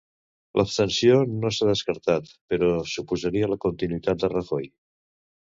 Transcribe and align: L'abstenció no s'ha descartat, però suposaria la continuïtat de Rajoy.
L'abstenció 0.59 1.19
no 1.43 1.51
s'ha 1.57 1.67
descartat, 1.71 2.31
però 2.55 2.71
suposaria 2.95 3.53
la 3.53 3.61
continuïtat 3.67 4.27
de 4.27 4.33
Rajoy. 4.35 4.69